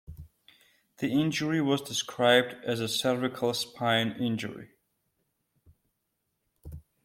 [0.97, 4.71] The injury was described as a cervical spine injury.